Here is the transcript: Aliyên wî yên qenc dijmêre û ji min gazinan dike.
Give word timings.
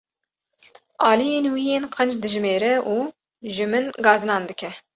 Aliyên 1.09 1.45
wî 1.53 1.63
yên 1.69 1.85
qenc 1.95 2.13
dijmêre 2.23 2.75
û 2.95 2.97
ji 3.53 3.65
min 3.71 3.85
gazinan 4.05 4.43
dike. 4.49 4.71